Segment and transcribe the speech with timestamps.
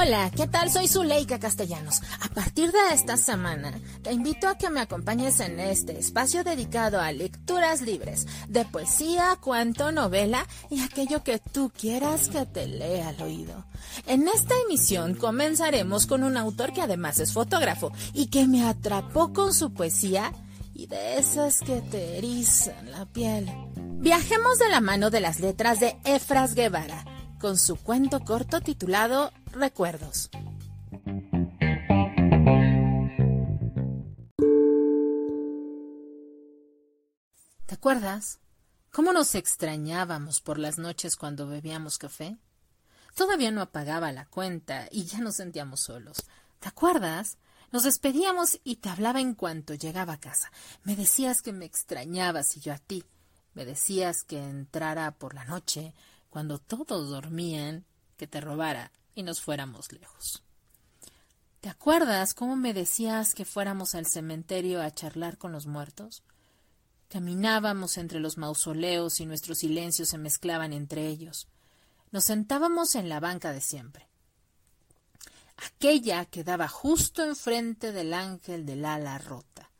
[0.00, 0.70] Hola, ¿qué tal?
[0.70, 2.02] Soy Zuleika Castellanos.
[2.20, 7.00] A partir de esta semana, te invito a que me acompañes en este espacio dedicado
[7.00, 13.08] a lecturas libres de poesía, cuento, novela y aquello que tú quieras que te lea
[13.08, 13.64] al oído.
[14.06, 19.32] En esta emisión comenzaremos con un autor que además es fotógrafo y que me atrapó
[19.32, 20.32] con su poesía
[20.74, 23.50] y de esas que te erizan la piel.
[23.74, 27.04] Viajemos de la mano de las letras de Efras Guevara
[27.38, 30.30] con su cuento corto titulado Recuerdos.
[37.66, 38.40] ¿Te acuerdas?
[38.92, 42.38] ¿Cómo nos extrañábamos por las noches cuando bebíamos café?
[43.14, 46.18] Todavía no apagaba la cuenta y ya nos sentíamos solos.
[46.60, 47.38] ¿Te acuerdas?
[47.70, 50.50] Nos despedíamos y te hablaba en cuanto llegaba a casa.
[50.84, 53.04] Me decías que me extrañabas y yo a ti.
[53.54, 55.94] Me decías que entrara por la noche,
[56.30, 57.84] cuando todos dormían,
[58.16, 60.44] que te robara y nos fuéramos lejos.
[61.60, 66.22] ¿Te acuerdas cómo me decías que fuéramos al cementerio a charlar con los muertos?
[67.08, 71.48] Caminábamos entre los mausoleos y nuestros silencios se mezclaban entre ellos.
[72.12, 74.06] Nos sentábamos en la banca de siempre.
[75.56, 79.72] Aquella que daba justo enfrente del ángel del ala rota.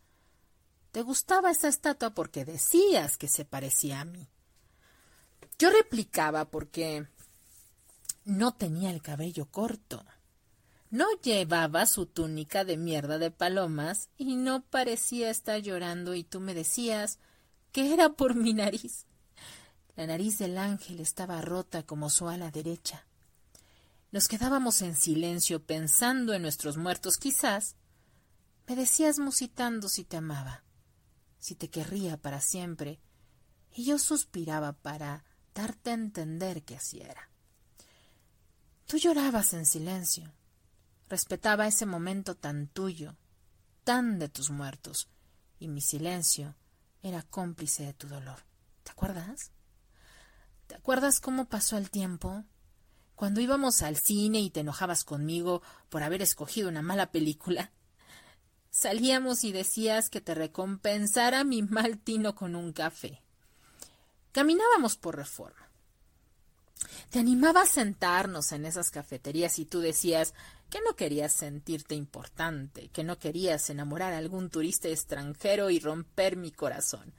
[0.91, 4.29] Te gustaba esa estatua porque decías que se parecía a mí.
[5.61, 7.07] Yo replicaba porque
[8.29, 10.05] no tenía el cabello corto.
[10.91, 16.39] No llevaba su túnica de mierda de palomas y no parecía estar llorando y tú
[16.39, 17.19] me decías
[17.73, 19.07] que era por mi nariz.
[19.97, 23.07] La nariz del ángel estaba rota como su ala derecha.
[24.13, 27.17] Nos quedábamos en silencio pensando en nuestros muertos.
[27.17, 27.77] Quizás
[28.67, 30.65] me decías musitando si te amaba,
[31.39, 33.01] si te querría para siempre,
[33.73, 37.31] y yo suspiraba para darte a entender que así era.
[38.89, 40.33] Tú llorabas en silencio.
[41.11, 43.19] Respetaba ese momento tan tuyo,
[43.85, 45.11] tan de tus muertos,
[45.59, 46.57] y mi silencio
[47.03, 48.47] era cómplice de tu dolor.
[48.85, 49.53] ¿Te acuerdas?
[50.69, 52.45] ¿Te acuerdas cómo pasó el tiempo?
[53.15, 57.73] Cuando íbamos al cine y te enojabas conmigo por haber escogido una mala película,
[58.71, 63.23] salíamos y decías que te recompensara mi mal tino con un café.
[64.33, 65.68] Caminábamos por reforma.
[67.11, 70.35] Te animaba a sentarnos en esas cafeterías y tú decías
[70.69, 76.37] que no querías sentirte importante, que no querías enamorar a algún turista extranjero y romper
[76.37, 77.15] mi corazón.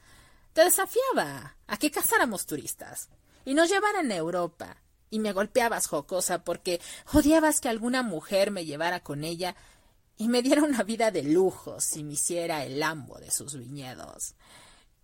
[0.53, 3.09] Te desafiaba a que casáramos turistas
[3.45, 4.77] y nos llevaran a Europa,
[5.09, 6.79] y me golpeabas jocosa porque
[7.13, 9.56] odiabas que alguna mujer me llevara con ella
[10.17, 14.35] y me diera una vida de lujos y me hiciera el amo de sus viñedos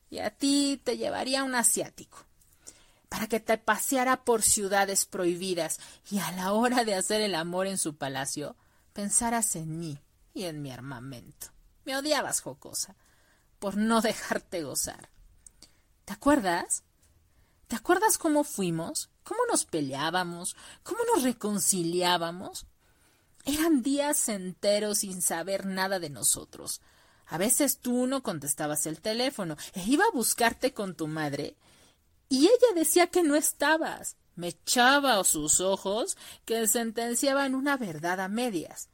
[0.10, 2.26] y a ti te llevaría un asiático
[3.10, 5.80] para que te paseara por ciudades prohibidas
[6.10, 8.56] y a la hora de hacer el amor en su palacio
[8.94, 10.00] pensaras en mí
[10.34, 11.48] y en mi armamento.
[11.84, 12.96] Me odiabas, jocosa,
[13.60, 15.10] por no dejarte gozar.
[16.06, 16.84] ¿Te acuerdas?
[17.68, 19.10] ¿Te acuerdas cómo fuimos?
[19.24, 20.56] ¿Cómo nos peleábamos?
[20.84, 22.68] ¿Cómo nos reconciliábamos?
[23.44, 26.82] Eran días enteros sin saber nada de nosotros,
[27.28, 31.56] a veces tú no contestabas el teléfono e iba a buscarte con tu madre
[32.30, 34.18] y ella decía que no estabas.
[34.36, 38.90] Me echaba sus ojos que sentenciaban una verdad a medias.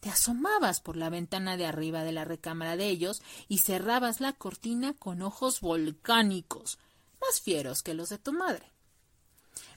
[0.00, 4.34] Te asomabas por la ventana de arriba de la recámara de ellos y cerrabas la
[4.34, 6.78] cortina con ojos volcánicos,
[7.20, 8.70] más fieros que los de tu madre.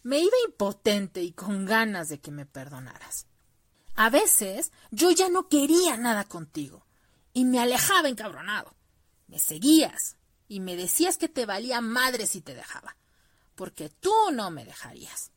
[0.03, 3.25] Me iba impotente y con ganas de que me perdonaras.
[3.95, 6.85] A veces yo ya no quería nada contigo
[7.33, 8.75] y me alejaba encabronado.
[9.27, 10.17] Me seguías
[10.47, 12.95] y me decías que te valía madre si te dejaba,
[13.55, 15.31] porque tú no me dejarías.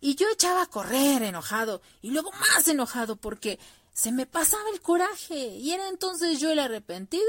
[0.00, 3.58] Y yo echaba a correr enojado y luego más enojado porque
[3.92, 7.26] se me pasaba el coraje y era entonces yo el arrepentido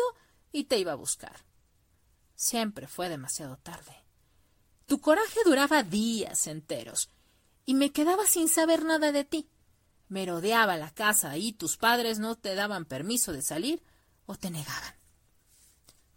[0.51, 1.43] y te iba a buscar.
[2.35, 4.03] Siempre fue demasiado tarde.
[4.85, 7.09] Tu coraje duraba días enteros
[7.65, 9.49] y me quedaba sin saber nada de ti.
[10.07, 13.83] Merodeaba la casa y tus padres no te daban permiso de salir
[14.25, 14.98] o te negaban.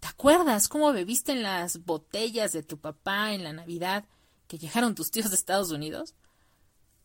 [0.02, 4.04] ¿Te acuerdas cómo bebiste en las botellas de tu papá en la Navidad
[4.48, 6.16] que llegaron tus tíos de Estados Unidos?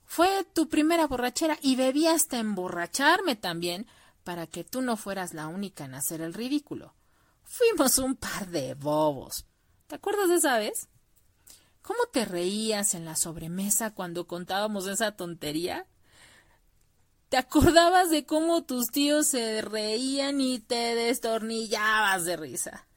[0.03, 3.85] Fue tu primera borrachera y bebí hasta emborracharme también
[4.23, 6.95] para que tú no fueras la única en hacer el ridículo.
[7.43, 9.45] Fuimos un par de bobos.
[9.85, 10.89] ¿Te acuerdas de esa vez?
[11.83, 15.85] ¿Cómo te reías en la sobremesa cuando contábamos esa tontería?
[17.29, 22.87] ¿Te acordabas de cómo tus tíos se reían y te destornillabas de risa?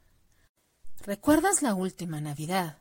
[1.01, 2.79] ¿Recuerdas la última Navidad?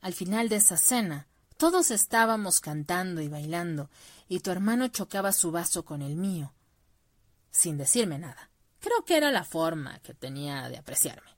[0.00, 1.26] Al final de esa cena,
[1.56, 3.88] Todos estábamos cantando y bailando,
[4.28, 6.52] y tu hermano chocaba su vaso con el mío,
[7.50, 8.50] sin decirme nada.
[8.78, 11.30] Creo que era la forma que tenía de apreciarme.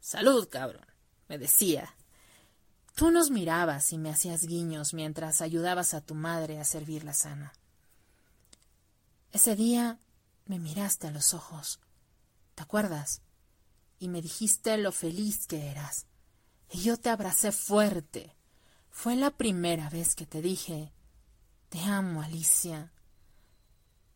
[0.00, 0.86] Salud, cabrón,
[1.28, 1.94] me decía.
[2.96, 7.14] Tú nos mirabas y me hacías guiños mientras ayudabas a tu madre a servir la
[7.14, 7.52] sana.
[9.32, 9.98] Ese día
[10.46, 11.80] me miraste a los ojos.
[12.54, 13.22] ¿Te acuerdas?
[13.98, 16.06] Y me dijiste lo feliz que eras.
[16.70, 18.34] Y yo te abracé fuerte.
[18.90, 20.92] Fue la primera vez que te dije,
[21.68, 22.92] te amo, Alicia.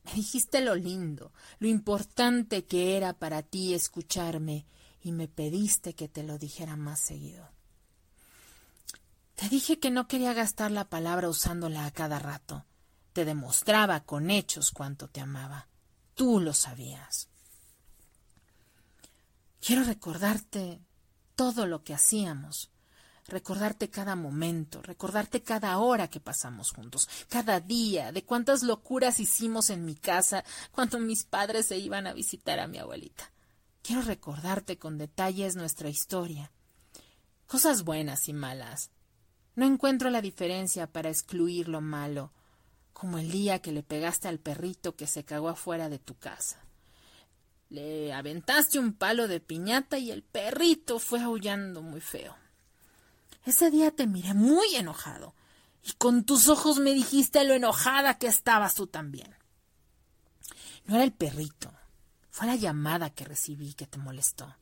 [0.05, 4.67] Me dijiste lo lindo, lo importante que era para ti escucharme
[5.01, 7.49] y me pediste que te lo dijera más seguido.
[9.37, 12.65] Te dije que no quería gastar la palabra usándola a cada rato.
[13.15, 15.69] Te demostraba con hechos cuánto te amaba.
[16.15, 17.29] Tú lo sabías.
[19.65, 20.81] Quiero recordarte
[21.37, 22.71] todo lo que hacíamos,
[23.27, 29.71] recordarte cada momento, recordarte cada hora que pasamos juntos, cada día, de cuántas locuras hicimos
[29.71, 33.31] en mi casa cuando mis padres se iban a visitar a mi abuelita.
[33.83, 36.51] Quiero recordarte con detalles nuestra historia,
[37.47, 38.91] cosas buenas y malas.
[39.55, 42.33] No encuentro la diferencia para excluir lo malo,
[42.95, 46.65] como el día que le pegaste al perrito que se cagó afuera de tu casa.
[47.69, 52.37] Le aventaste un palo de piñata y el perrito fue aullando muy feo.
[53.45, 55.35] Ese día te miré muy enojado
[55.83, 59.35] y con tus ojos me dijiste lo enojada que estabas tú también.
[60.87, 61.73] No era el perrito,
[62.31, 64.57] fue la llamada que recibí que te molestó.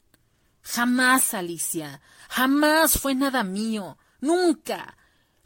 [0.63, 2.01] Jamás, Alicia,
[2.31, 4.97] jamás fue nada mío, nunca.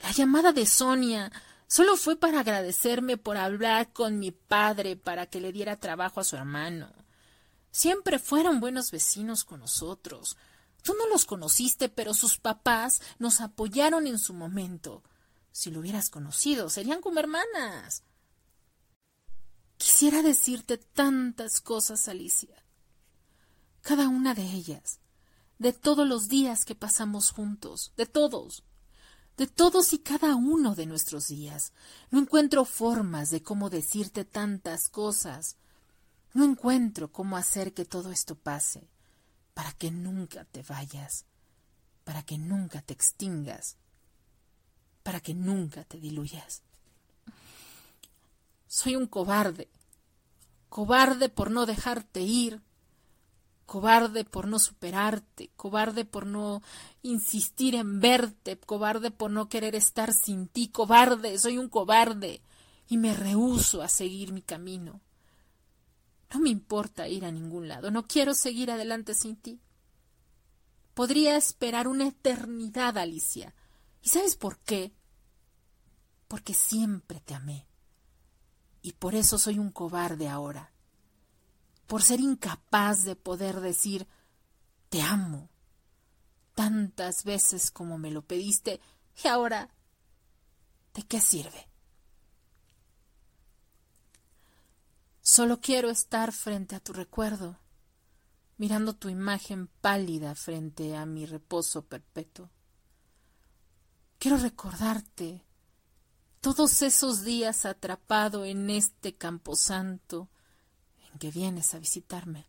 [0.01, 1.33] La llamada de Sonia
[1.67, 6.25] solo fue para agradecerme por hablar con mi padre para que le diera trabajo a
[6.25, 6.93] su hermano.
[7.71, 10.37] Siempre fueron buenos vecinos con nosotros.
[10.83, 15.03] Tú no los conociste, pero sus papás nos apoyaron en su momento.
[15.53, 18.03] Si lo hubieras conocido, serían como hermanas.
[19.77, 22.63] Quisiera decirte tantas cosas, Alicia.
[23.83, 25.01] Cada una de ellas,
[25.59, 28.65] de todos los días que pasamos juntos, de todos,
[29.37, 31.73] de todos y cada uno de nuestros días.
[32.11, 35.57] No encuentro formas de cómo decirte tantas cosas.
[36.33, 38.89] No encuentro cómo hacer que todo esto pase
[39.55, 41.25] para que nunca te vayas,
[42.05, 43.77] para que nunca te extingas,
[45.03, 46.63] para que nunca te diluyas.
[48.67, 49.69] Soy un cobarde,
[50.69, 52.61] cobarde por no dejarte ir,
[53.67, 56.63] cobarde por no superarte, cobarde por no
[57.03, 62.41] insistir en verte, cobarde por no querer estar sin ti, cobarde, soy un cobarde
[62.89, 65.01] y me rehúso a seguir mi camino.
[66.33, 69.61] No me importa ir a ningún lado, no quiero seguir adelante sin ti.
[70.95, 73.55] Podría esperar una eternidad, Alicia.
[74.03, 74.95] ¿Y sabes por qué?
[76.27, 77.67] Porque siempre te amé.
[78.81, 80.73] Y por eso soy un cobarde ahora.
[81.87, 84.07] Por ser incapaz de poder decir
[84.89, 85.51] te amo
[86.55, 88.81] tantas veces como me lo pediste
[89.23, 89.71] y ahora
[90.95, 91.69] ¿de qué sirve?
[95.21, 97.59] Solo quiero estar frente a tu recuerdo,
[98.59, 102.49] mirando tu imagen pálida frente a mi reposo perpetuo.
[104.19, 105.45] Quiero recordarte
[106.41, 110.31] todos esos días atrapado en este camposanto
[111.19, 112.47] que vienes a visitarme.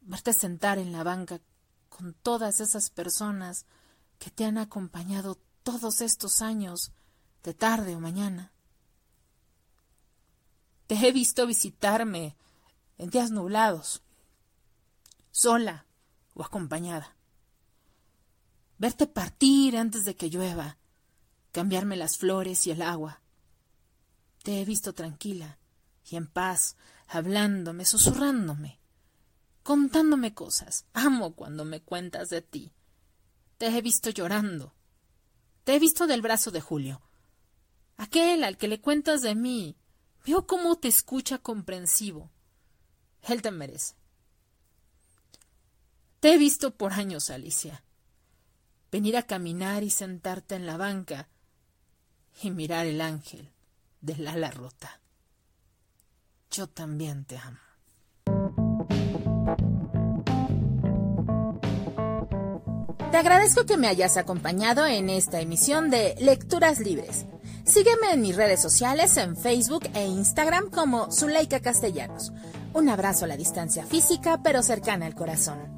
[0.00, 1.40] Verte sentar en la banca
[1.88, 3.66] con todas esas personas
[4.18, 6.92] que te han acompañado todos estos años,
[7.42, 8.52] de tarde o mañana.
[10.86, 12.36] Te he visto visitarme
[12.98, 14.02] en días nublados,
[15.30, 15.86] sola
[16.34, 17.16] o acompañada.
[18.78, 20.78] Verte partir antes de que llueva,
[21.52, 23.22] cambiarme las flores y el agua.
[24.42, 25.58] Te he visto tranquila
[26.08, 26.76] y en paz,
[27.08, 28.80] hablándome, susurrándome,
[29.62, 30.86] contándome cosas.
[30.92, 32.72] Amo cuando me cuentas de ti.
[33.58, 34.74] Te he visto llorando.
[35.64, 37.02] Te he visto del brazo de Julio,
[37.96, 39.76] aquel al que le cuentas de mí
[40.26, 42.32] Veo cómo te escucha comprensivo.
[43.22, 43.94] Él te merece.
[46.18, 47.84] Te he visto por años, Alicia.
[48.90, 51.28] Venir a caminar y sentarte en la banca
[52.42, 53.52] y mirar el ángel
[54.00, 55.00] del ala rota.
[56.50, 57.58] Yo también te amo.
[63.10, 67.24] Te agradezco que me hayas acompañado en esta emisión de Lecturas Libres.
[67.64, 72.32] Sígueme en mis redes sociales en Facebook e Instagram como Zuleika Castellanos.
[72.74, 75.75] Un abrazo a la distancia física pero cercana al corazón.